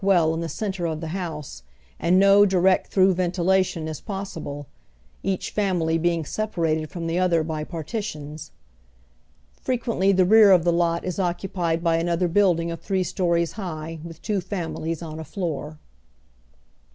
a 0.01 0.03
darli 0.03 0.09
WcU 0.09 0.15
'ill 0.15 0.37
tllC 0.39 0.49
centre 0.49 0.85
of 0.87 0.99
the 0.99 1.07
honse, 1.09 1.61
and 1.99 2.17
no 2.17 2.43
direct 2.43 2.87
through 2.87 3.13
ventilation 3.13 3.87
is 3.87 4.01
possible, 4.01 4.65
each 5.21 5.51
family 5.51 5.99
being 5.99 6.25
separated 6.25 6.89
from 6.89 7.05
the 7.05 7.17
othei' 7.17 7.45
by 7.45 7.63
partitions. 7.63 8.51
Fre 9.61 9.73
quently 9.73 10.15
the 10.15 10.25
rear 10.25 10.49
of 10.49 10.63
the 10.63 10.73
lot 10.73 11.05
is 11.05 11.19
ocenpied 11.19 11.81
byanother 11.83 12.27
bnilding 12.27 12.73
of 12.73 12.81
three 12.81 13.03
stories 13.03 13.53
liigh 13.59 13.99
with 14.03 14.23
two 14.23 14.41
families 14.41 15.03
on 15.03 15.19
a 15.19 15.23
floor." 15.23 15.77